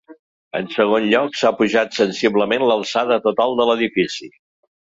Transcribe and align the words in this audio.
En 0.59 0.69
segon 0.75 1.03
lloc, 1.11 1.37
s'ha 1.41 1.51
apujat 1.55 1.99
sensiblement 1.99 2.67
l'alçada 2.71 3.21
total 3.29 3.57
de 3.61 3.69
l'edifici. 3.73 4.33